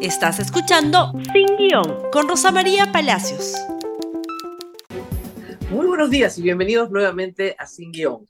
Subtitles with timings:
[0.00, 3.54] Estás escuchando Sin Guión con Rosa María Palacios.
[5.70, 8.28] Muy buenos días y bienvenidos nuevamente a Sin Guión.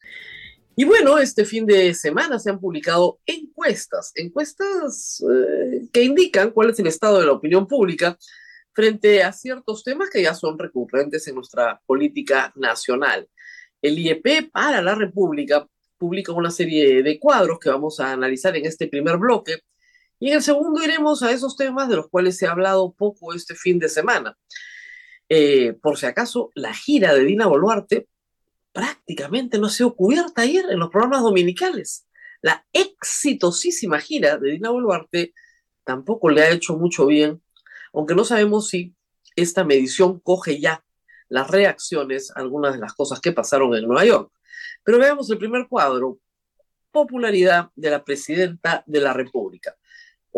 [0.77, 6.71] Y bueno, este fin de semana se han publicado encuestas, encuestas eh, que indican cuál
[6.71, 8.17] es el estado de la opinión pública
[8.73, 13.29] frente a ciertos temas que ya son recurrentes en nuestra política nacional.
[13.83, 15.67] El IEP para la República
[15.99, 19.63] publica una serie de cuadros que vamos a analizar en este primer bloque.
[20.19, 23.35] Y en el segundo iremos a esos temas de los cuales se ha hablado poco
[23.35, 24.37] este fin de semana.
[25.29, 28.09] Eh, por si acaso, la gira de Dina Boluarte
[28.73, 32.07] prácticamente no ha cubierta ayer en los programas dominicales.
[32.41, 35.35] La exitosísima gira de Dina Boluarte
[35.85, 37.43] tampoco le ha hecho mucho bien,
[37.93, 38.95] aunque no sabemos si
[39.35, 40.83] esta medición coge ya
[41.29, 44.31] las reacciones a algunas de las cosas que pasaron en Nueva York.
[44.83, 46.19] Pero veamos el primer cuadro,
[46.91, 49.77] popularidad de la presidenta de la República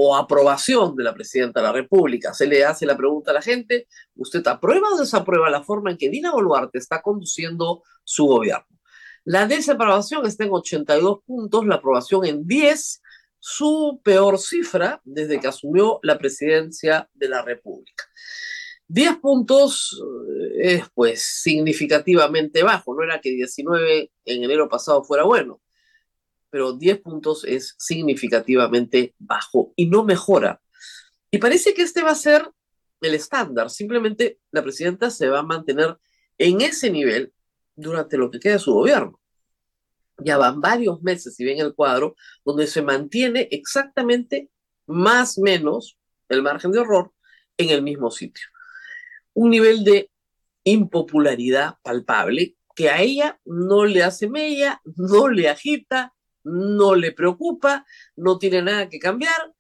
[0.01, 2.33] o aprobación de la presidenta de la República.
[2.33, 5.97] Se le hace la pregunta a la gente, ¿usted aprueba o desaprueba la forma en
[5.97, 8.78] que Dina Boluarte está conduciendo su gobierno?
[9.25, 13.03] La desaprobación está en 82 puntos, la aprobación en 10,
[13.41, 18.05] su peor cifra desde que asumió la presidencia de la República.
[18.86, 20.01] 10 puntos
[20.61, 25.61] eh, es pues significativamente bajo, no era que 19 en enero pasado fuera bueno,
[26.51, 30.61] pero 10 puntos es significativamente bajo y no mejora.
[31.31, 32.51] Y parece que este va a ser
[33.01, 35.97] el estándar, simplemente la presidenta se va a mantener
[36.37, 37.33] en ese nivel
[37.77, 39.21] durante lo que queda su gobierno.
[40.19, 44.51] Ya van varios meses, si ven el cuadro, donde se mantiene exactamente
[44.87, 45.97] más menos
[46.29, 47.13] el margen de error
[47.57, 48.47] en el mismo sitio
[49.39, 50.11] un nivel de
[50.65, 56.13] impopularidad palpable que a ella no le hace mella, no le agita,
[56.49, 59.55] no le preocupa, no tiene nada que cambiar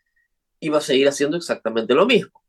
[0.60, 2.42] y va a seguir haciendo exactamente lo mismo.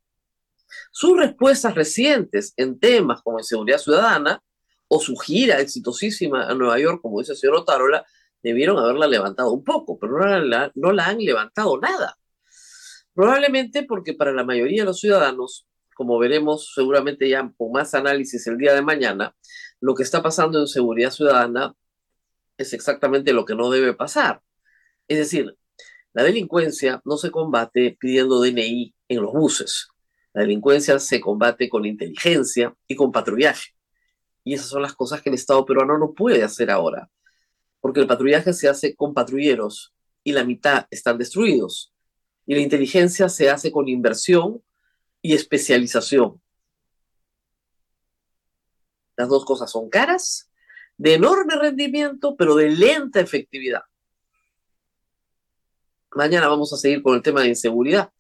[0.92, 4.42] Sus respuestas recientes en temas como seguridad ciudadana
[4.88, 8.06] o su gira exitosísima a Nueva York, como dice el señor Otárola,
[8.42, 12.18] debieron haberla levantado un poco, pero no la, no la han levantado nada.
[13.14, 15.68] Probablemente porque para la mayoría de los ciudadanos
[16.00, 19.36] como veremos seguramente ya con más análisis el día de mañana,
[19.82, 21.76] lo que está pasando en seguridad ciudadana
[22.60, 24.42] es exactamente lo que no debe pasar.
[25.08, 25.58] Es decir,
[26.14, 29.88] la delincuencia no se combate pidiendo DNI en los buses.
[30.34, 33.72] La delincuencia se combate con inteligencia y con patrullaje.
[34.44, 37.10] Y esas son las cosas que el Estado peruano no puede hacer ahora,
[37.80, 39.94] porque el patrullaje se hace con patrulleros
[40.24, 41.94] y la mitad están destruidos.
[42.46, 44.62] Y la inteligencia se hace con inversión
[45.22, 46.42] y especialización.
[49.16, 50.49] Las dos cosas son caras,
[51.00, 53.84] de enorme rendimiento, pero de lenta efectividad.
[56.14, 58.12] Mañana vamos a seguir con el tema de inseguridad.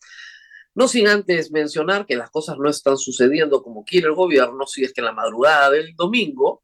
[0.75, 4.85] No sin antes mencionar que las cosas no están sucediendo como quiere el gobierno, si
[4.85, 6.63] es que en la madrugada del domingo,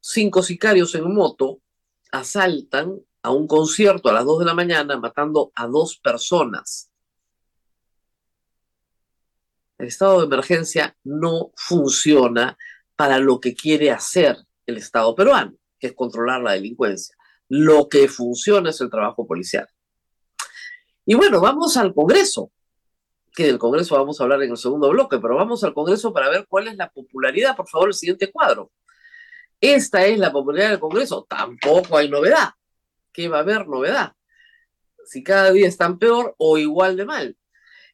[0.00, 1.62] cinco sicarios en moto
[2.12, 6.90] asaltan a un concierto a las dos de la mañana, matando a dos personas.
[9.78, 12.58] El estado de emergencia no funciona
[12.96, 14.36] para lo que quiere hacer
[14.68, 17.16] el Estado peruano, que es controlar la delincuencia.
[17.48, 19.66] Lo que funciona es el trabajo policial.
[21.06, 22.52] Y bueno, vamos al Congreso,
[23.34, 26.28] que del Congreso vamos a hablar en el segundo bloque, pero vamos al Congreso para
[26.28, 27.56] ver cuál es la popularidad.
[27.56, 28.70] Por favor, el siguiente cuadro.
[29.58, 31.26] Esta es la popularidad del Congreso.
[31.28, 32.50] Tampoco hay novedad.
[33.10, 34.12] ¿Qué va a haber novedad?
[35.06, 37.36] Si cada día están peor o igual de mal.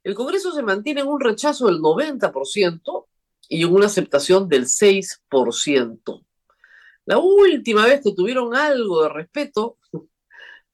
[0.03, 3.07] El Congreso se mantiene en un rechazo del 90%
[3.49, 6.24] y en una aceptación del 6%.
[7.07, 9.79] La última vez que tuvieron algo de respeto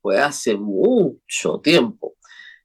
[0.03, 2.17] fue hace mucho tiempo.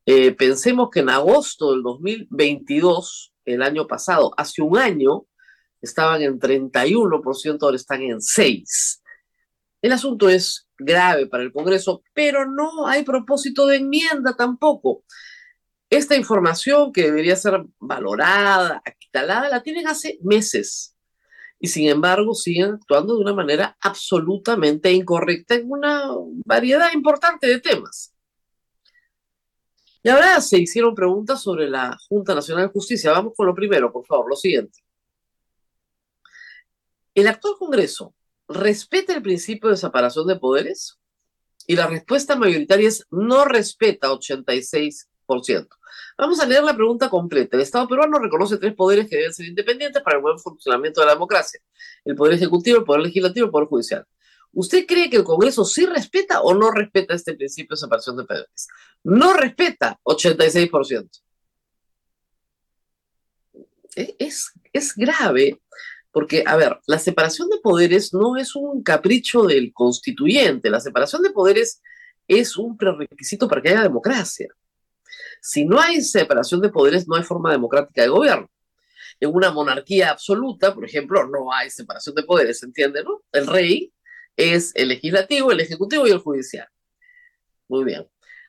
[0.05, 5.25] Eh, pensemos que en agosto del 2022, el año pasado, hace un año,
[5.81, 9.01] estaban en 31%, ahora están en 6%.
[9.81, 15.03] El asunto es grave para el Congreso, pero no hay propósito de enmienda tampoco.
[15.89, 20.94] Esta información que debería ser valorada, aquitalada, la tienen hace meses.
[21.59, 26.05] Y sin embargo siguen actuando de una manera absolutamente incorrecta en una
[26.45, 28.13] variedad importante de temas.
[30.03, 33.11] Y ahora se hicieron preguntas sobre la Junta Nacional de Justicia.
[33.11, 34.79] Vamos con lo primero, por favor, lo siguiente.
[37.15, 38.13] ¿El actual Congreso
[38.47, 40.99] respeta el principio de separación de poderes?
[41.65, 45.09] Y la respuesta mayoritaria es no respeta 86
[46.17, 47.57] Vamos a leer la pregunta completa.
[47.57, 51.07] El Estado peruano reconoce tres poderes que deben ser independientes para el buen funcionamiento de
[51.07, 51.59] la democracia.
[52.03, 54.05] El Poder Ejecutivo, el Poder Legislativo y el Poder Judicial.
[54.53, 58.23] ¿Usted cree que el Congreso sí respeta o no respeta este principio de separación de
[58.23, 58.67] poderes?
[59.03, 61.21] No respeta 86%.
[63.95, 65.61] es, es grave
[66.11, 71.21] porque, a ver, la separación de poderes no es un capricho del constituyente, la separación
[71.21, 71.81] de poderes
[72.25, 74.47] es un prerequisito para que haya democracia.
[75.45, 78.49] Si no hay separación de poderes, no hay forma democrática de gobierno.
[79.19, 83.21] En una monarquía absoluta, por ejemplo, no hay separación de poderes, ¿se entiende, no?
[83.31, 83.93] El rey
[84.35, 86.67] es el legislativo, el ejecutivo y el judicial.
[87.67, 88.07] Muy bien.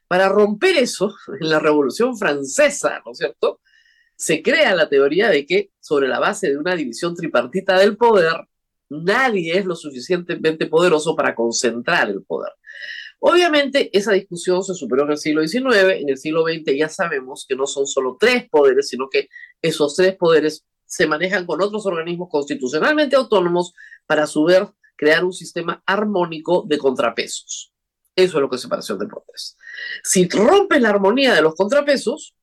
[0.08, 3.60] Para romper eso, en la Revolución Francesa, ¿no es cierto?
[4.16, 8.49] Se crea la teoría de que sobre la base de una división tripartita del poder,
[8.88, 12.52] nadie es lo suficientemente poderoso para concentrar el poder.
[13.18, 17.46] Obviamente, esa discusión se superó en el siglo XIX, en el siglo XX ya sabemos
[17.48, 19.28] que no son solo tres poderes, sino que
[19.62, 23.72] esos tres poderes se manejan con otros organismos constitucionalmente autónomos
[24.06, 24.62] para a su vez
[24.96, 27.72] crear un sistema armónico de contrapesos.
[28.14, 29.56] Eso es lo que es separación de poderes.
[30.02, 32.34] Si rompes la armonía de los contrapesos,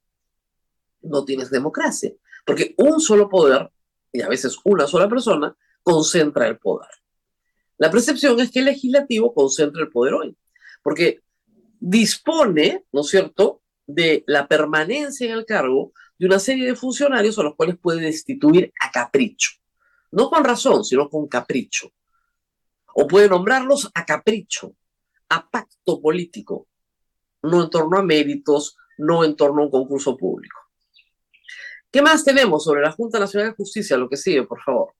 [1.02, 2.12] no tienes democracia,
[2.46, 3.72] porque un solo poder,
[4.12, 6.90] y a veces una sola persona, concentra el poder.
[7.78, 10.38] La percepción es que el legislativo concentra el poder hoy
[10.84, 11.22] porque
[11.80, 17.38] dispone, ¿no es cierto?, de la permanencia en el cargo de una serie de funcionarios
[17.40, 19.52] a los cuales puede destituir a capricho.
[20.12, 21.92] No con razón, sino con capricho.
[22.96, 24.76] O puede nombrarlos a capricho,
[25.30, 26.68] a pacto político,
[27.42, 30.60] no en torno a méritos, no en torno a un concurso público.
[31.92, 33.98] ¿Qué más tenemos sobre la Junta Nacional de Justicia?
[33.98, 34.94] Lo que sigue, por favor.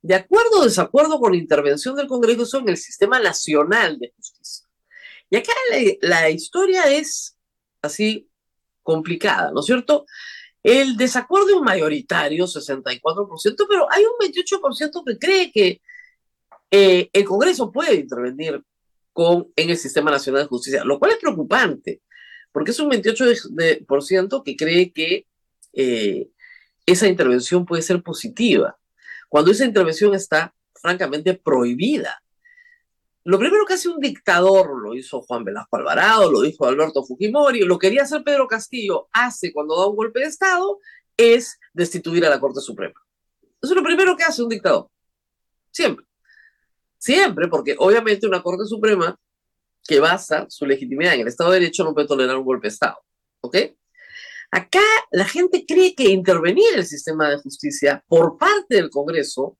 [0.00, 4.61] De acuerdo o desacuerdo con intervención del Congreso en el Sistema Nacional de Justicia.
[5.32, 5.52] Y acá
[6.02, 7.38] la, historia es
[7.80, 8.28] así
[8.82, 10.04] complicada, ¿no es cierto?
[10.62, 15.80] El desacuerdo es mayoritario, 64%, pero hay un 28% que cree que
[16.70, 18.62] eh, el Congreso puede intervenir
[19.14, 22.02] con, en el Sistema Nacional de Justicia, lo cual es preocupante,
[22.52, 25.26] porque es un 28% que cree que
[25.72, 26.28] eh,
[26.84, 28.76] esa intervención puede ser positiva,
[29.30, 32.22] cuando esa intervención está francamente prohibida.
[33.24, 37.60] Lo primero que hace un dictador, lo hizo Juan Velasco Alvarado, lo dijo Alberto Fujimori,
[37.60, 40.78] lo quería hacer Pedro Castillo, hace cuando da un golpe de Estado,
[41.16, 43.00] es destituir a la Corte Suprema.
[43.62, 44.88] Eso es lo primero que hace un dictador.
[45.70, 46.04] Siempre.
[46.98, 49.16] Siempre, porque obviamente una Corte Suprema
[49.84, 52.72] que basa su legitimidad en el Estado de Derecho no puede tolerar un golpe de
[52.72, 52.96] Estado.
[53.40, 53.56] ¿Ok?
[54.50, 59.56] Acá la gente cree que intervenir el sistema de justicia por parte del Congreso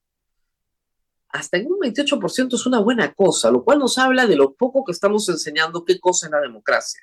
[1.32, 4.84] hasta en un 28% es una buena cosa, lo cual nos habla de lo poco
[4.84, 7.00] que estamos enseñando qué cosa es la democracia.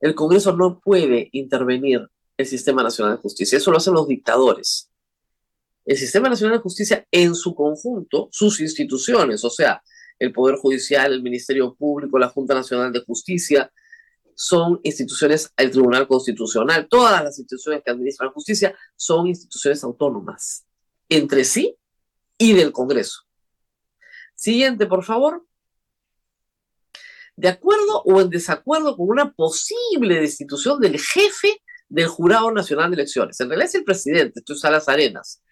[0.00, 2.06] El Congreso no puede intervenir
[2.36, 4.90] el Sistema Nacional de Justicia, eso lo hacen los dictadores.
[5.86, 9.82] El Sistema Nacional de Justicia en su conjunto, sus instituciones, o sea,
[10.18, 13.72] el Poder Judicial, el Ministerio Público, la Junta Nacional de Justicia,
[14.34, 20.66] son instituciones, el Tribunal Constitucional, todas las instituciones que administran justicia son instituciones autónomas.
[21.08, 21.76] Entre sí
[22.40, 23.20] y del Congreso.
[24.34, 25.46] Siguiente, por favor.
[27.36, 32.94] De acuerdo o en desacuerdo con una posible destitución del jefe del Jurado Nacional de
[32.94, 33.38] Elecciones.
[33.40, 35.42] En realidad es el presidente, esto es a las arenas.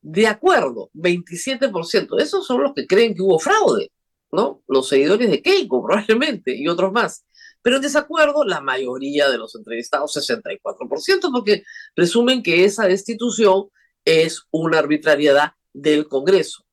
[0.00, 2.20] De acuerdo, 27%.
[2.20, 3.92] Esos son los que creen que hubo fraude,
[4.32, 4.64] ¿no?
[4.66, 7.24] Los seguidores de Keiko, probablemente, y otros más.
[7.62, 11.62] Pero en desacuerdo, la mayoría de los entrevistados, 64%, porque
[11.94, 13.68] presumen que esa destitución
[14.04, 16.64] es una arbitrariedad del Congreso,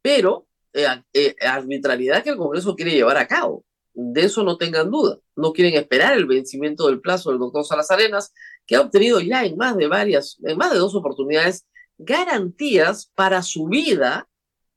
[0.00, 3.64] pero eh, eh, arbitrariedad que el Congreso quiere llevar a cabo.
[3.94, 5.18] De eso no tengan duda.
[5.36, 8.32] No quieren esperar el vencimiento del plazo del doctor Salas Arenas,
[8.66, 11.66] que ha obtenido ya en más de varias, en más de dos oportunidades,
[11.98, 14.28] garantías para su vida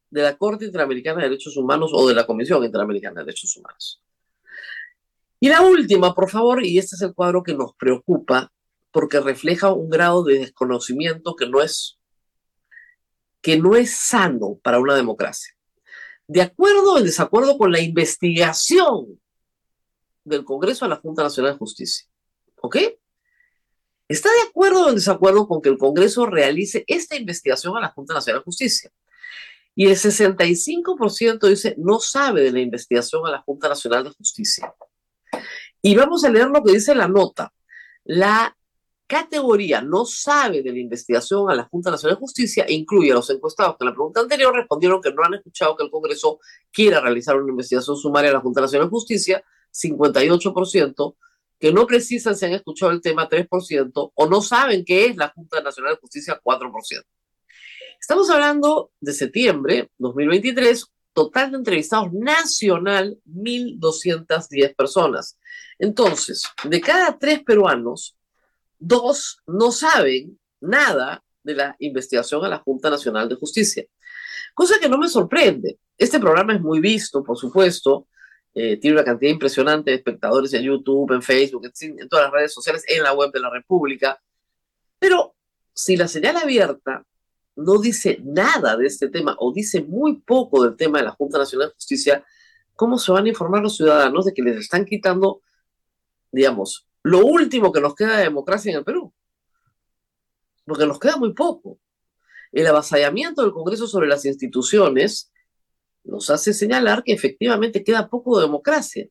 [0.09, 4.01] de la Corte Interamericana de Derechos Humanos o de la Comisión Interamericana de Derechos Humanos.
[5.39, 8.51] Y la última, por favor, y este es el cuadro que nos preocupa
[8.91, 11.99] porque refleja un grado de desconocimiento que no es
[13.45, 15.53] que no es sano para una democracia.
[16.25, 19.19] De acuerdo o en desacuerdo con la investigación
[20.23, 22.07] del Congreso a la Junta Nacional de Justicia.
[22.59, 22.77] ¿Ok?
[24.07, 27.89] ¿Está de acuerdo o en desacuerdo con que el Congreso realice esta investigación a la
[27.89, 28.91] Junta Nacional de Justicia?
[29.75, 34.73] Y el 65% dice no sabe de la investigación a la Junta Nacional de Justicia.
[35.83, 37.53] Y vamos a leer lo que dice la nota.
[38.05, 38.57] La
[39.07, 43.29] categoría no sabe de la investigación a la Junta Nacional de Justicia incluye a los
[43.29, 46.39] encuestados que en la pregunta anterior respondieron que no han escuchado que el Congreso
[46.71, 51.15] quiera realizar una investigación sumaria a la Junta Nacional de Justicia, 58%,
[51.59, 55.29] que no precisan si han escuchado el tema, 3%, o no saben qué es la
[55.29, 57.03] Junta Nacional de Justicia, 4%.
[57.99, 65.39] Estamos hablando de septiembre 2023, total de entrevistados nacional, 1.210 personas.
[65.79, 68.15] Entonces, de cada tres peruanos,
[68.85, 73.85] dos no saben nada de la investigación a la Junta Nacional de Justicia.
[74.53, 75.79] Cosa que no me sorprende.
[75.97, 78.07] Este programa es muy visto, por supuesto,
[78.53, 82.53] eh, tiene una cantidad impresionante de espectadores en YouTube, en Facebook, en todas las redes
[82.53, 84.21] sociales, en la web de la República.
[84.99, 85.35] Pero
[85.73, 87.05] si la señal abierta
[87.57, 91.37] no dice nada de este tema o dice muy poco del tema de la Junta
[91.37, 92.25] Nacional de Justicia,
[92.75, 95.41] ¿cómo se van a informar los ciudadanos de que les están quitando,
[96.31, 99.13] digamos, lo último que nos queda de democracia en el Perú?
[100.65, 101.79] Porque nos queda muy poco.
[102.51, 105.31] El avasallamiento del Congreso sobre las instituciones
[106.03, 109.07] nos hace señalar que efectivamente queda poco de democracia.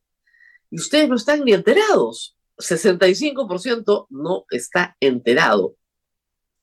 [0.69, 2.37] Y ustedes no están ni enterados.
[2.57, 5.77] 65% no está enterado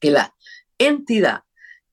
[0.00, 0.34] que la
[0.76, 1.44] entidad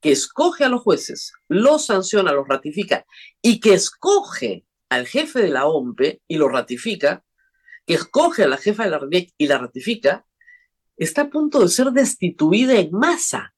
[0.02, 3.06] que escoge a los jueces, los sanciona, los ratifica
[3.42, 7.24] y que escoge al jefe de la OMPE y lo ratifica,
[7.90, 10.24] que escoge a la jefa de la RENIEC y la ratifica,
[10.96, 13.56] está a punto de ser destituida en masa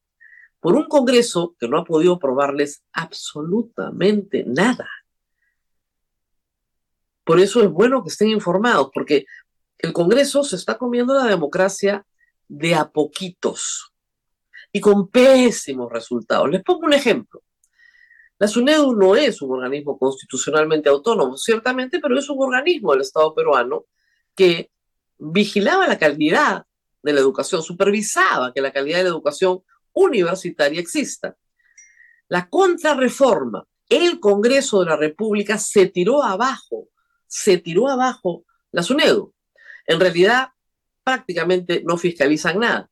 [0.61, 4.87] por un Congreso que no ha podido probarles absolutamente nada.
[7.25, 9.25] Por eso es bueno que estén informados, porque
[9.77, 12.05] el Congreso se está comiendo la democracia
[12.47, 13.91] de a poquitos
[14.71, 16.49] y con pésimos resultados.
[16.49, 17.43] Les pongo un ejemplo.
[18.39, 23.35] La SUNEDU no es un organismo constitucionalmente autónomo, ciertamente, pero es un organismo del Estado
[23.35, 23.87] peruano
[24.35, 24.71] que
[25.17, 26.65] vigilaba la calidad
[27.03, 31.35] de la educación, supervisaba que la calidad de la educación universitaria exista.
[32.27, 36.87] La contrarreforma, el Congreso de la República se tiró abajo,
[37.27, 39.33] se tiró abajo la SUNEDU.
[39.85, 40.49] En realidad,
[41.03, 42.89] prácticamente no fiscalizan nada.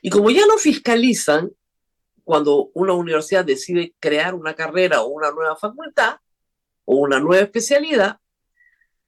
[0.00, 1.50] Y como ya no fiscalizan,
[2.24, 6.16] cuando una universidad decide crear una carrera o una nueva facultad
[6.84, 8.18] o una nueva especialidad,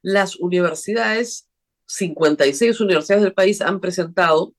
[0.05, 1.49] las universidades,
[1.87, 4.55] 56 universidades del país han presentado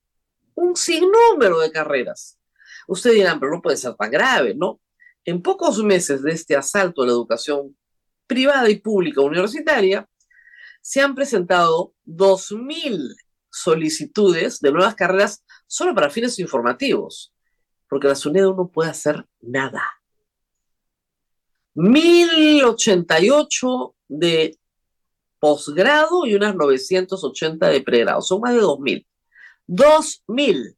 [0.56, 2.40] un sinnúmero de carreras.
[2.88, 4.82] Ustedes dirán, pero no puede ser tan grave, ¿no?
[5.24, 7.78] En pocos meses de este asalto a la educación
[8.26, 10.10] privada y pública universitaria,
[10.82, 13.16] se han presentado 2.000
[13.52, 17.36] solicitudes de nuevas carreras solo para fines informativos,
[17.88, 19.84] porque la SUNEDU no puede hacer nada.
[21.76, 24.58] 1088 de
[25.46, 29.08] posgrado y unas 980 de pregrado, son más de 2000.
[29.68, 30.76] 2000.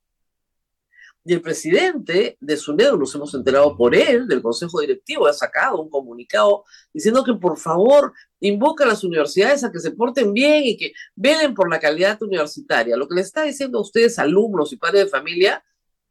[1.23, 5.81] Y el presidente de SUNEDU, nos hemos enterado por él, del Consejo Directivo, ha sacado
[5.81, 10.65] un comunicado diciendo que por favor invoca a las universidades a que se porten bien
[10.65, 12.97] y que velen por la calidad universitaria.
[12.97, 15.63] Lo que le está diciendo a ustedes, alumnos y padres de familia,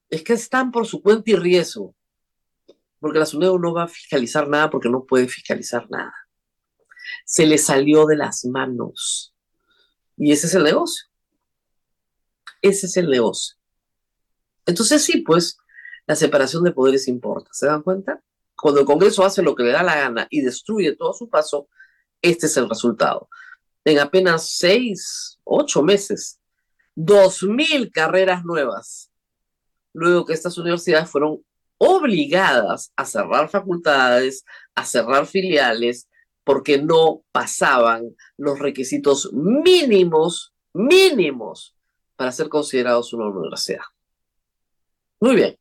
[0.09, 1.95] es que están por su cuenta y riesgo.
[3.01, 6.26] Porque la SUNEDU no va a fiscalizar nada porque no puede fiscalizar nada.
[7.25, 9.35] Se le salió de las manos.
[10.17, 11.07] Y ese es el negocio.
[12.63, 13.57] Ese es el negocio.
[14.65, 15.57] Entonces sí, pues
[16.07, 18.23] la separación de poderes importa, ¿se dan cuenta?
[18.57, 21.69] Cuando el Congreso hace lo que le da la gana y destruye todo su paso,
[22.23, 23.29] este es el resultado.
[23.85, 26.41] En apenas seis, ocho meses,
[26.95, 29.11] dos mil carreras nuevas,
[29.93, 31.45] luego que estas universidades fueron
[31.79, 34.45] obligadas a cerrar facultades,
[34.75, 36.09] a cerrar filiales,
[36.47, 41.77] porque no pasaban los requisitos mínimos, mínimos,
[42.15, 43.83] para ser considerados una universidad.
[45.19, 45.59] Muy bien.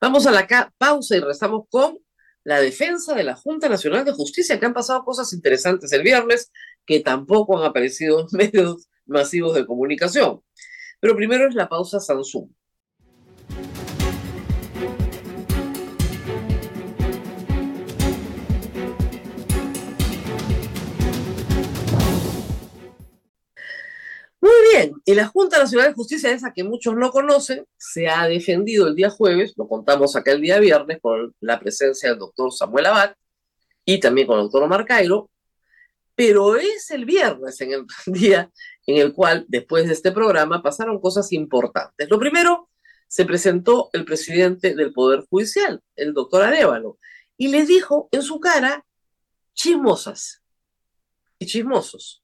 [0.00, 1.98] Vamos a la pausa y rezamos con
[2.42, 6.50] la defensa de la Junta Nacional de Justicia, que han pasado cosas interesantes el viernes
[6.86, 10.40] que tampoco han aparecido en medios masivos de comunicación.
[11.00, 12.48] Pero primero es la pausa Samsung.
[24.74, 28.94] Bien, la Junta Nacional de Justicia, esa que muchos no conocen, se ha defendido el
[28.94, 33.14] día jueves, lo contamos acá el día viernes con la presencia del doctor Samuel Abad
[33.84, 35.30] y también con el doctor Omar Cairo,
[36.14, 38.50] pero es el viernes en el día
[38.86, 42.08] en el cual, después de este programa, pasaron cosas importantes.
[42.10, 42.68] Lo primero,
[43.06, 46.98] se presentó el presidente del Poder Judicial, el doctor Arevalo,
[47.36, 48.84] y le dijo en su cara,
[49.54, 50.42] chismosas
[51.38, 52.23] y chismosos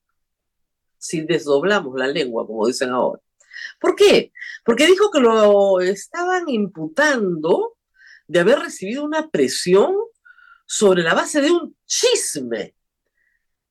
[1.01, 3.21] si desdoblamos la lengua, como dicen ahora.
[3.81, 4.33] ¿Por qué?
[4.65, 7.77] Porque dijo que lo estaban imputando
[8.29, 9.97] de haber recibido una presión
[10.67, 12.77] sobre la base de un chisme.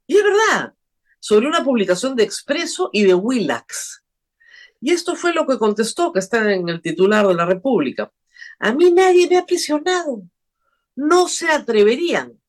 [0.08, 0.74] Y es verdad,
[1.20, 4.04] sobre una publicación de Expreso y de Willax.
[4.82, 8.12] Y esto fue lo que contestó, que está en el titular de la República.
[8.58, 10.24] A mí nadie me ha presionado.
[10.96, 12.42] No se atreverían.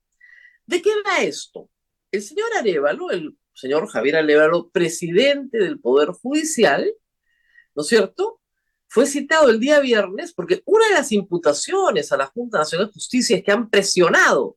[0.65, 1.69] ¿De qué va esto?
[2.11, 6.93] El señor Arevalo, el señor Javier Alevaro, presidente del Poder Judicial,
[7.75, 8.41] ¿no es cierto?
[8.91, 12.93] fue citado el día viernes porque una de las imputaciones a la Junta Nacional de
[12.93, 14.57] Justicia es que han presionado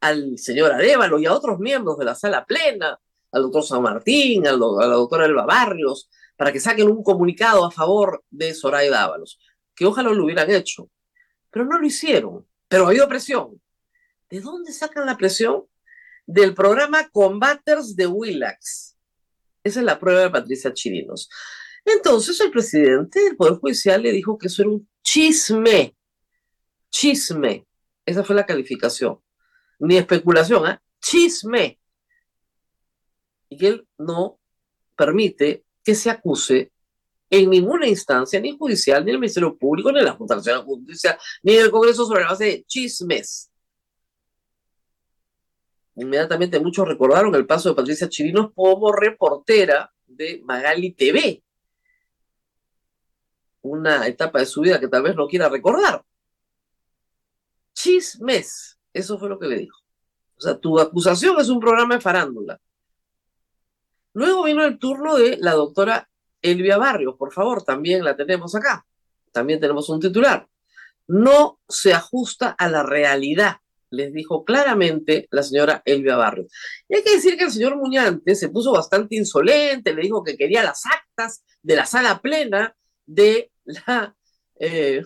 [0.00, 3.00] al señor Arevalo y a otros miembros de la sala plena,
[3.32, 7.72] al doctor San Martín, a la doctora Elba Barrios, para que saquen un comunicado a
[7.72, 9.40] favor de Zoraida Ábalos,
[9.74, 10.88] que ojalá lo hubieran hecho,
[11.50, 13.60] pero no lo hicieron, pero ha habido presión.
[14.30, 15.64] ¿De dónde sacan la presión?
[16.28, 18.98] Del programa Combaters de Willax.
[19.64, 21.30] Esa es la prueba de Patricia Chirinos.
[21.86, 25.96] Entonces el presidente del Poder Judicial le dijo que eso era un chisme.
[26.90, 27.66] Chisme.
[28.04, 29.18] Esa fue la calificación.
[29.78, 30.78] Ni especulación, ¿eh?
[31.00, 31.80] Chisme.
[33.48, 34.38] Y él no
[34.94, 36.70] permite que se acuse
[37.30, 41.54] en ninguna instancia, ni judicial, ni el Ministerio Público, ni la Junta Nacional Justicia, ni
[41.54, 43.50] el Congreso sobre la base de chismes.
[45.98, 51.42] Inmediatamente muchos recordaron el paso de Patricia Chirinos como reportera de Magali TV,
[53.62, 56.04] una etapa de su vida que tal vez no quiera recordar.
[57.74, 59.76] Chismes, eso fue lo que le dijo.
[60.36, 62.60] O sea, tu acusación es un programa de farándula.
[64.12, 66.08] Luego vino el turno de la doctora
[66.40, 68.86] Elvia Barrios, por favor, también la tenemos acá.
[69.32, 70.48] También tenemos un titular.
[71.08, 73.56] No se ajusta a la realidad,
[73.90, 76.52] les dijo claramente la señora Elvia Barrios.
[76.88, 80.36] Y hay que decir que el señor Muñante se puso bastante insolente, le dijo que
[80.36, 82.76] quería las actas de la sala plena
[83.06, 84.14] de la,
[84.60, 85.02] eh,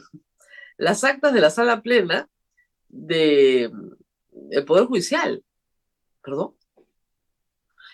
[0.77, 2.29] las actas de la sala plena
[2.89, 3.71] de
[4.51, 5.43] el Poder Judicial.
[6.23, 6.55] Perdón.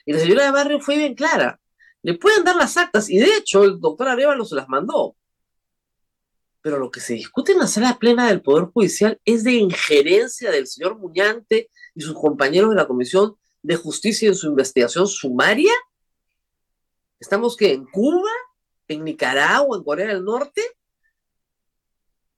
[0.04, 1.60] Y la señora de Barrio fue bien clara.
[2.02, 5.16] Le pueden dar las actas, y de hecho el doctor Arevalo se las mandó.
[6.68, 10.50] Pero lo que se discute en la sala plena del Poder Judicial es de injerencia
[10.50, 15.72] del señor Muñante y sus compañeros de la Comisión de Justicia en su investigación sumaria.
[17.18, 18.28] ¿Estamos que en Cuba?
[18.86, 20.62] en Nicaragua, en Corea del Norte,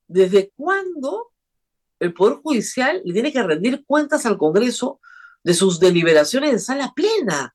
[0.07, 1.33] ¿desde cuándo
[1.99, 5.01] el Poder Judicial le tiene que rendir cuentas al Congreso
[5.43, 7.53] de sus deliberaciones en sala plena?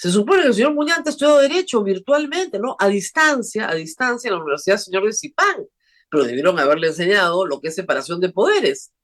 [0.00, 2.74] Se supone que el señor Muñante estudió Derecho virtualmente, ¿no?
[2.78, 5.66] A distancia, a distancia en la Universidad Señor de Zipán,
[6.10, 8.94] pero debieron haberle enseñado lo que es separación de poderes.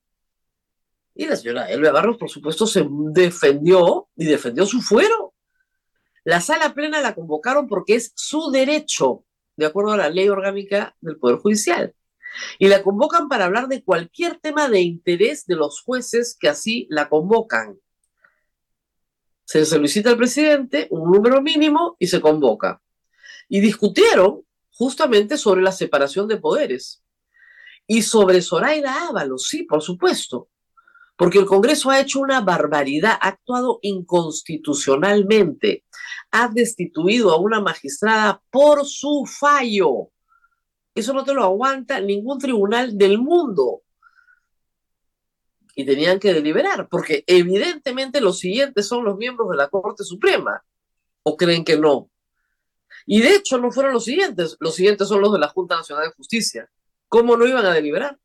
[1.15, 5.35] Y la señora Elvia Barros, por supuesto, se defendió y defendió su fuero.
[6.25, 9.23] La sala plena la convocaron porque es su derecho,
[9.55, 11.95] de acuerdo a la ley orgánica del Poder Judicial.
[12.59, 16.87] Y la convocan para hablar de cualquier tema de interés de los jueces que así
[16.89, 17.79] la convocan.
[19.47, 22.83] Se solicita al presidente un número mínimo y se convoca.
[23.49, 27.03] Y discutieron justamente sobre la separación de poderes.
[27.87, 30.51] Y sobre Zoraida Ábalos, sí, por supuesto
[31.17, 35.85] porque el Congreso ha hecho una barbaridad, ha actuado inconstitucionalmente,
[36.31, 40.11] ha destituido a una magistrada por su fallo.
[40.95, 43.83] Eso no te lo aguanta ningún tribunal del mundo.
[45.79, 50.65] Y tenían que deliberar, porque evidentemente los siguientes son los miembros de la Corte Suprema.
[51.23, 52.11] ¿O creen que no?
[53.05, 56.07] Y de hecho no fueron los siguientes, los siguientes son los de la Junta Nacional
[56.07, 56.69] de Justicia.
[57.09, 58.19] ¿Cómo no iban a deliberar?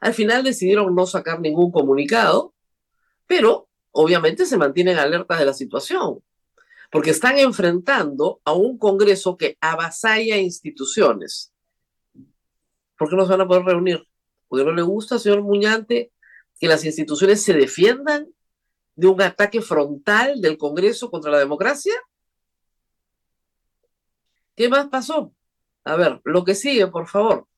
[0.00, 2.54] Al final decidieron no sacar ningún comunicado,
[3.26, 6.22] pero obviamente se mantienen alertas de la situación,
[6.90, 11.52] porque están enfrentando a un Congreso que avasalla instituciones.
[12.98, 14.06] ¿Por qué no se van a poder reunir?
[14.46, 16.12] ¿Porque no le gusta, señor Muñante,
[16.62, 18.32] que las instituciones se defiendan
[18.94, 21.92] de un ataque frontal del Congreso contra la democracia?
[24.54, 25.34] ¿Qué más pasó?
[25.82, 27.48] A ver, lo que sigue, por favor.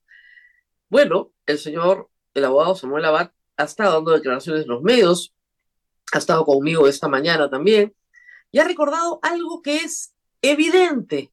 [0.89, 5.35] Bueno, el señor el abogado Samuel Abad ha estado dando declaraciones en los medios,
[6.15, 7.95] ha estado conmigo esta mañana también,
[8.53, 11.31] y ha recordado algo que es evidente.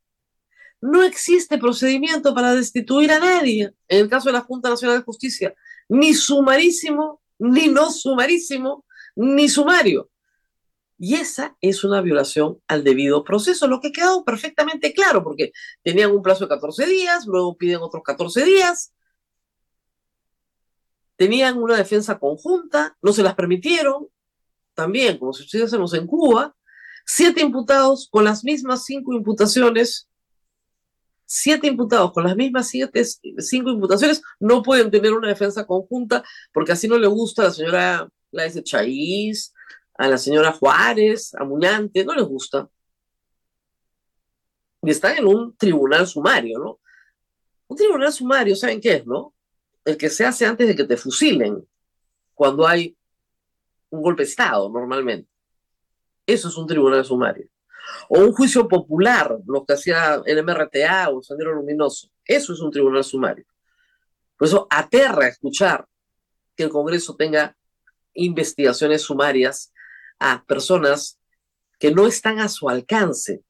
[0.82, 5.06] No existe procedimiento para destituir a nadie en el caso de la Junta Nacional de
[5.06, 5.56] Justicia,
[5.88, 10.10] ni sumarísimo, ni no sumarísimo, ni sumario.
[11.00, 15.52] Y esa es una violación al debido proceso, lo que ha quedado perfectamente claro, porque
[15.84, 18.94] tenían un plazo de 14 días, luego piden otros 14 días,
[21.16, 24.08] tenían una defensa conjunta, no se las permitieron,
[24.76, 26.56] también, como si estuviésemos en Cuba,
[27.04, 30.08] siete imputados con las mismas cinco imputaciones,
[31.34, 33.04] siete imputados con las mismas siete,
[33.38, 37.52] cinco imputaciones, no pueden tener una defensa conjunta porque así no le gusta a la
[37.52, 39.54] señora Laise Chaís,
[39.98, 42.70] a la señora Juárez, a Muñante, no les gusta.
[44.82, 46.80] Y están en un tribunal sumario, ¿no?
[47.68, 49.34] Un tribunal sumario, ¿saben qué es, no?
[49.86, 51.66] el que se hace antes de que te fusilen,
[52.34, 52.96] cuando hay
[53.90, 55.30] un golpe de Estado normalmente.
[56.26, 57.48] Eso es un tribunal sumario.
[58.14, 62.10] O un juicio popular, lo que hacía el MRTA o el Sendero Luminoso.
[62.26, 63.46] Eso es un tribunal sumario.
[64.36, 65.88] Por eso aterra escuchar
[66.54, 67.56] que el Congreso tenga
[68.14, 69.72] investigaciones sumarias
[70.20, 71.20] a personas
[71.80, 73.44] que no están a su alcance,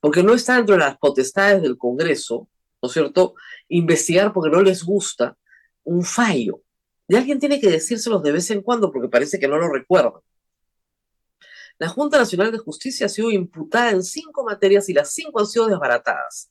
[0.00, 2.48] porque no está dentro de las potestades del Congreso,
[2.80, 3.34] ¿no es cierto?,
[3.68, 5.36] investigar porque no les gusta
[5.84, 6.62] un fallo.
[7.08, 10.22] Y alguien tiene que decírselos de vez en cuando porque parece que no lo recuerdan.
[11.78, 15.46] La Junta Nacional de Justicia ha sido imputada en cinco materias y las cinco han
[15.46, 16.50] sido desbaratadas.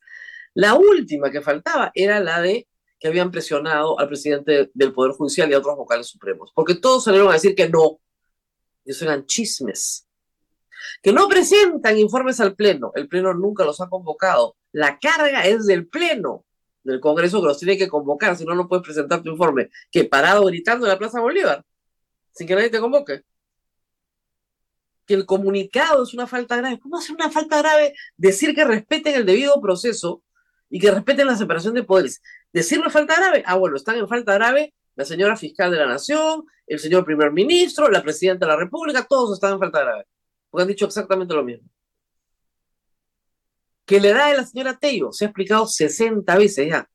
[0.54, 2.68] La última que faltaba era la de
[3.00, 7.04] que habían presionado al presidente del Poder Judicial y a otros vocales supremos, porque todos
[7.04, 8.00] salieron a decir que no.
[8.86, 10.08] Y eso eran chismes.
[11.04, 12.92] Que no presentan informes al Pleno.
[12.96, 14.56] El Pleno nunca los ha convocado.
[14.72, 16.46] La carga es del Pleno
[16.84, 19.70] del Congreso que los tiene que convocar, si no, no puedes presentar tu informe.
[19.92, 21.66] Que parado gritando en la Plaza Bolívar,
[22.32, 23.24] sin que nadie te convoque
[25.08, 26.80] que el comunicado es una falta grave.
[26.80, 27.94] ¿Cómo hacer una falta grave?
[28.18, 30.22] Decir que respeten el debido proceso
[30.70, 32.22] y que respeten la separación de poderes.
[32.52, 33.42] ¿Decirlo falta grave?
[33.46, 37.32] Ah, bueno, están en falta grave la señora fiscal de la Nación, el señor primer
[37.32, 40.06] ministro, la presidenta de la República, todos están en falta grave.
[40.50, 41.70] Porque han dicho exactamente lo mismo.
[43.86, 46.90] Que la edad de la señora Tello se ha explicado 60 veces ya.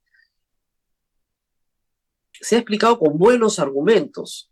[2.32, 4.51] Se ha explicado con buenos argumentos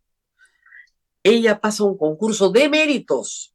[1.23, 3.55] ella pasa un concurso de méritos,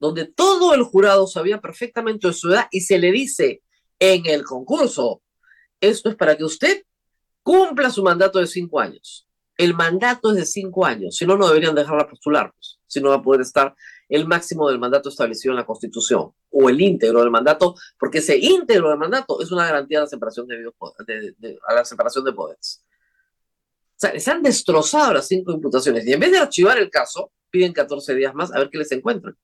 [0.00, 3.62] donde todo el jurado sabía perfectamente su edad y se le dice
[3.98, 5.22] en el concurso,
[5.80, 6.84] esto es para que usted
[7.42, 9.28] cumpla su mandato de cinco años.
[9.56, 13.10] El mandato es de cinco años, si no, no deberían dejarla postular, pues, si no
[13.10, 13.74] va a poder estar
[14.08, 18.36] el máximo del mandato establecido en la Constitución o el íntegro del mandato, porque ese
[18.36, 22.83] íntegro del mandato es una garantía la separación de, a la separación de poderes.
[23.94, 27.30] O sea, les han destrozado las cinco imputaciones y en vez de archivar el caso,
[27.50, 29.36] piden 14 días más a ver qué les encuentran.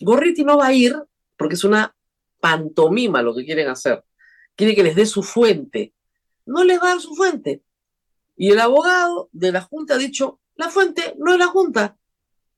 [0.00, 0.94] Gorriti no va a ir
[1.36, 1.94] porque es una
[2.40, 4.04] pantomima lo que quieren hacer.
[4.54, 5.94] Quiere que les dé su fuente.
[6.46, 7.62] No les va a dar su fuente.
[8.36, 11.96] Y el abogado de la Junta ha dicho, la fuente no es la Junta.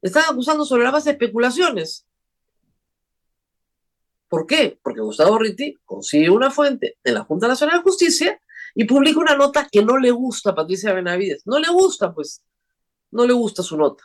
[0.03, 2.07] Están acusando sobre la base de especulaciones.
[4.29, 4.79] ¿Por qué?
[4.83, 8.41] Porque Gustavo Gorriti consigue una fuente en la Junta Nacional de Justicia
[8.75, 11.43] y publica una nota que no le gusta a Patricia Benavides.
[11.47, 12.43] No le gusta, pues,
[13.11, 14.05] no le gusta su nota.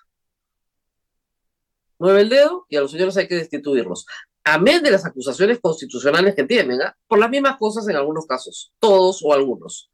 [1.98, 4.06] Mueve el dedo y a los señores hay que destituirlos.
[4.44, 6.96] Amén de las acusaciones constitucionales que tienen, ¿ah?
[7.08, 9.90] por las mismas cosas en algunos casos, todos o algunos.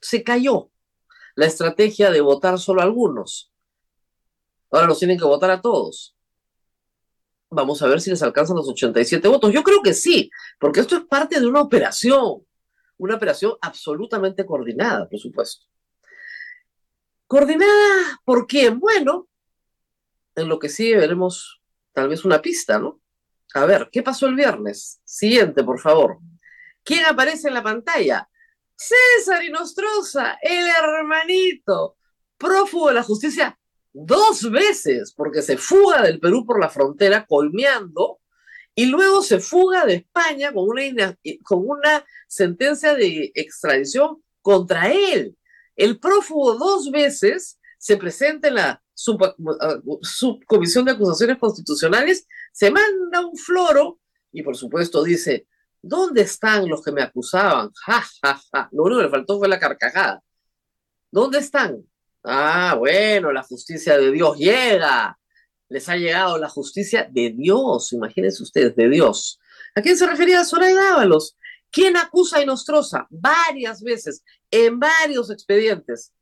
[0.00, 0.70] Se cayó
[1.34, 3.50] la estrategia de votar solo a algunos.
[4.70, 6.14] Ahora los tienen que votar a todos.
[7.50, 9.52] Vamos a ver si les alcanzan los 87 votos.
[9.52, 12.44] Yo creo que sí, porque esto es parte de una operación
[12.98, 15.66] una operación absolutamente coordinada, por supuesto.
[17.26, 18.78] ¿Coordinada por quién?
[18.78, 19.28] Bueno,
[20.34, 23.00] en lo que sigue veremos tal vez una pista, ¿no?
[23.54, 25.00] A ver, ¿qué pasó el viernes?
[25.04, 26.18] Siguiente, por favor.
[26.82, 28.28] ¿Quién aparece en la pantalla?
[28.76, 31.96] César Inostroza, el hermanito,
[32.36, 33.58] prófugo de la justicia
[33.92, 38.20] dos veces, porque se fuga del Perú por la frontera colmeando
[38.74, 45.36] y luego se fuga de España con una, con una sentencia de extradición contra él.
[45.76, 53.36] El prófugo dos veces se presenta en la subcomisión de acusaciones constitucionales, se manda un
[53.36, 54.00] floro
[54.32, 55.46] y por supuesto dice,
[55.80, 57.70] ¿dónde están los que me acusaban?
[57.86, 58.68] Ja, ja, ja.
[58.72, 60.22] Lo único que le faltó fue la carcajada.
[61.10, 61.84] ¿Dónde están?
[62.24, 65.16] Ah, bueno, la justicia de Dios llega
[65.68, 69.40] les ha llegado la justicia de Dios, imagínense ustedes, de Dios.
[69.74, 71.36] ¿A quién se refería Zoraida Ábalos?
[71.70, 73.06] ¿Quién acusa a Inostroza?
[73.10, 76.12] Varias veces, en varios expedientes.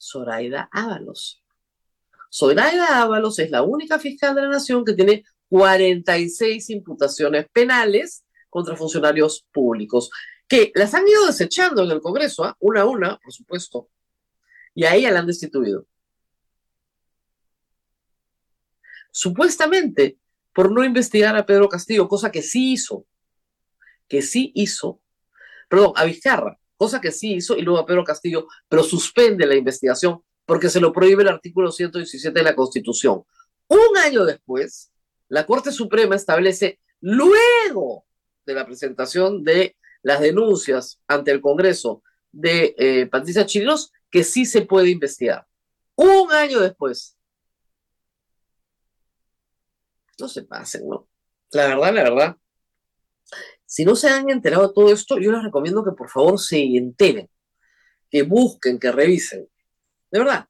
[0.00, 1.42] Zoraida Ábalos.
[2.30, 8.76] Zoraida Ábalos es la única fiscal de la nación que tiene 46 imputaciones penales contra
[8.76, 10.10] funcionarios públicos,
[10.48, 12.56] que las han ido desechando en el Congreso, ¿ah?
[12.60, 13.88] una a una, por supuesto,
[14.74, 15.86] y a ella la han destituido.
[19.12, 20.18] Supuestamente
[20.52, 23.06] por no investigar a Pedro Castillo, cosa que sí hizo,
[24.08, 25.00] que sí hizo,
[25.68, 29.54] perdón, a Vizcarra, cosa que sí hizo, y luego a Pedro Castillo, pero suspende la
[29.54, 33.22] investigación porque se lo prohíbe el artículo 117 de la Constitución.
[33.68, 34.92] Un año después,
[35.28, 38.04] la Corte Suprema establece, luego
[38.44, 44.44] de la presentación de las denuncias ante el Congreso de eh, Patricia Chirinos, que sí
[44.44, 45.46] se puede investigar.
[45.94, 47.16] Un año después,
[50.28, 51.08] se pasen, ¿no?
[51.52, 52.36] La verdad, la verdad.
[53.64, 56.60] Si no se han enterado de todo esto, yo les recomiendo que por favor se
[56.62, 57.28] enteren,
[58.10, 59.48] que busquen, que revisen.
[60.10, 60.46] De verdad.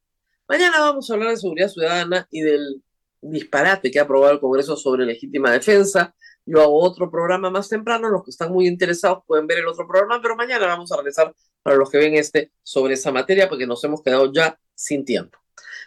[0.48, 2.82] Mañana vamos a hablar de seguridad ciudadana y del
[3.20, 6.14] disparate que ha aprobado el Congreso sobre legítima defensa.
[6.44, 9.86] Yo hago otro programa más temprano, los que están muy interesados pueden ver el otro
[9.86, 11.32] programa, pero mañana vamos a regresar
[11.62, 15.38] para los que ven este sobre esa materia porque nos hemos quedado ya sin tiempo.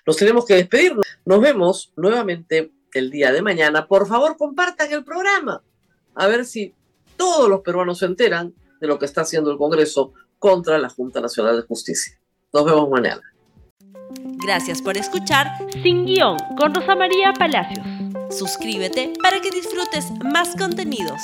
[0.08, 0.94] Nos tenemos que despedir.
[1.26, 3.88] Nos vemos nuevamente el día de mañana.
[3.88, 5.62] Por favor, compartan el programa.
[6.16, 6.74] A ver si
[7.18, 11.22] todos los peruanos se enteran de lo que está haciendo el Congreso contra la Junta
[11.22, 12.18] Nacional de Justicia.
[12.54, 13.22] Nos vemos mañana.
[14.46, 15.48] Gracias por escuchar
[15.84, 17.86] Sin Guión con Rosa María Palacios.
[18.30, 21.22] Suscríbete para que disfrutes más contenidos.